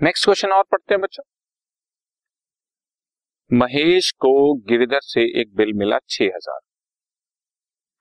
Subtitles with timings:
[0.00, 1.22] Next question और पढ़ते हैं बच्चों।
[3.50, 6.58] महेश को गिरिधर से एक बिल मिला छह हज़ार।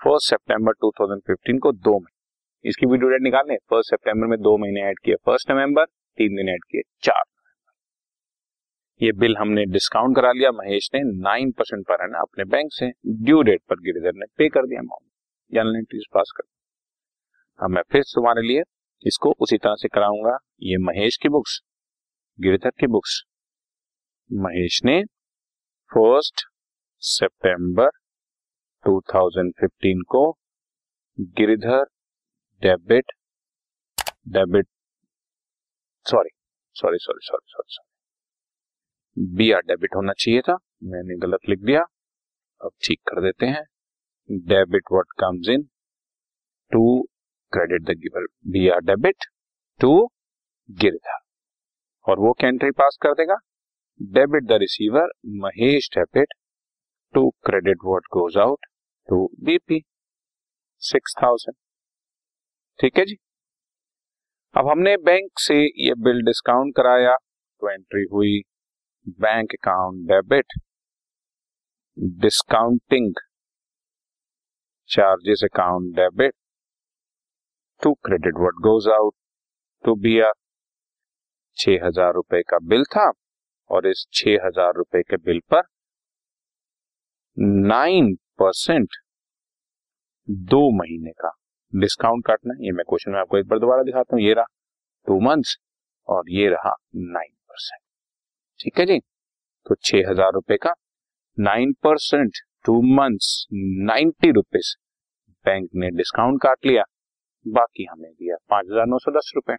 [0.00, 4.82] फ़र्स्ट सितंबर 2015 को दो महीने। इसकी वीडियो डेट निकालने फ़र्स्ट सितंबर में दो महीने
[4.82, 10.32] ऐड किए। फ़र्स्ट नवंबर तीन दिन ऐड किए। चार नवंबर ये बिल हमने डिस्काउंट करा
[10.32, 14.26] लिया। महेश ने नाइन परसेंट पर है अपने बैंक से। ड्यू डेट पर गिरिधर ने
[14.38, 15.08] पे कर दिया अमाउंट
[16.14, 18.62] पास कर। अब फिर तुम्हारे लिए
[19.04, 21.60] इसको उसी तरह से कराऊँगा। ये महेश की बुक्स
[22.40, 23.22] गिरधर की बुक्स।
[24.32, 25.04] महेश ने
[25.90, 26.44] फ़र्स्ट
[26.98, 27.88] सितंबर
[28.84, 30.32] 2015 को
[31.20, 31.84] Girdhar
[32.62, 33.12] debit
[34.28, 34.66] debit,
[36.06, 36.30] sorry
[36.74, 39.36] sorry sorry sorry sorry sorry.
[39.36, 41.80] B R debit होना चाहिए था, मैंने गलत लिख दिया।
[42.64, 43.64] अब ठीक कर देते हैं।
[44.30, 45.62] Debit what comes in?
[46.72, 47.02] To
[47.52, 49.24] credit the giver B R debit
[49.80, 50.10] to
[50.70, 51.23] Girdhar.
[52.06, 53.36] और वो क्या एंट्री पास कर देगा?
[54.00, 56.32] Debit the receiver Mahesh debit
[57.14, 58.66] to credit what goes out
[59.08, 59.80] to BP
[60.82, 61.56] six thousand
[62.80, 63.16] ठीक है जी?
[64.54, 65.54] अब हमने बैंक से
[65.86, 68.40] ये बिल डिस्काउंट कराया तो एंट्री हुई
[69.20, 70.58] bank account debit
[72.22, 73.14] discounting
[74.90, 76.34] charges account debit
[77.82, 79.14] to credit what goes out
[79.84, 80.32] to B R
[81.56, 83.10] छह हज़ार रुपए का बिल था
[83.70, 85.62] और इस छह हज़ार रुपए के बिल पर
[87.36, 88.96] नाइन परसेंट
[90.28, 91.30] दो महीने का
[91.72, 94.44] डिस्काउंट काटना है। ये मैं क्वेश्चन में आपको एक बार दोबारा दिखाता हूँ। ये रहा
[95.06, 95.56] टू मंथ्स
[96.08, 97.80] और ये रहा नाइन परसेंट।
[98.60, 98.98] ठीक है जी?
[99.66, 100.72] तो छह हज़ार रुपए का
[101.38, 104.74] nine percent two months ninety rupees
[105.46, 106.84] bank ने डिस्काउंट काट लिया।
[107.46, 109.56] बाकी हमें दिया पाँच हज़ार नौ सौ दस रुपए।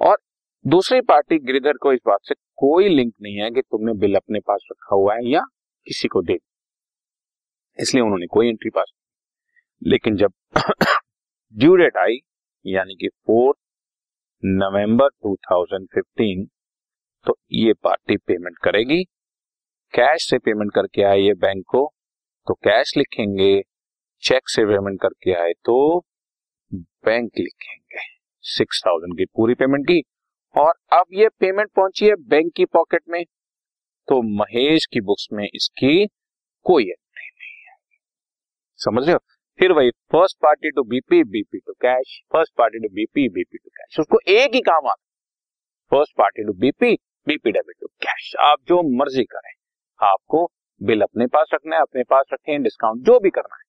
[0.00, 0.16] और
[0.66, 4.40] दूसरी पार्टी गिरिधर को इस बात से कोई लिंक नहीं है कि तुमने बिल अपने
[4.40, 5.40] पास रखा हुआ है या
[5.86, 6.38] किसी को दे
[7.78, 8.92] इसलिए उन्होंने कोई एंट्री पास
[9.82, 10.32] लेकिन जब
[11.54, 12.18] ड्यू डेट आई,
[12.66, 13.58] यानी कि फोर्थ
[14.44, 16.46] नवंबर 2015
[17.26, 19.04] तो ये पार्टी पेमेंट करेगी।
[19.94, 21.92] कैश से पेमेंट करके आए ये बैंक को
[22.46, 23.62] तो कैश लिखेंगे
[24.22, 26.00] चेक से पेमेंट करके आए तो
[26.74, 28.00] बैंक लिखेंगे।
[28.40, 30.02] सिक्स थाउज़ेंड की पूरी पेमेंट की।
[30.56, 33.24] और अब ये पेमेंट पहुँची है बैंक की पॉकेट में।
[34.08, 36.06] तो महेश की बुक्स में इसकी
[36.64, 37.76] कोई एंट्री नहीं है।
[38.76, 39.18] समझ रहे हो?
[39.58, 43.68] फिर वही first party to BP BP to cash first party to BP BP to
[43.68, 45.02] cash उसको एक ही काम आता
[45.90, 49.52] first party to BP BP debit to cash आप जो मर्ज़ी करें।
[50.06, 50.52] आपको
[50.82, 53.62] बिल अपने पास रखना है, अपने पास रखें डिस्काउंट जो भी करना है।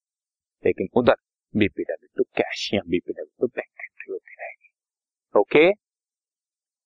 [0.65, 1.15] लेकिन उधर
[1.55, 4.71] बीपी डेबिट टू कैश या BP debit to bank entry होती रहेगी।
[5.39, 5.71] Okay